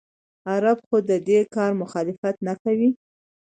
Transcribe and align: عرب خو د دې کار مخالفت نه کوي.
عرب 0.53 0.77
خو 0.87 0.97
د 1.09 1.11
دې 1.27 1.39
کار 1.55 1.71
مخالفت 1.81 2.35
نه 2.47 2.53
کوي. 2.63 2.89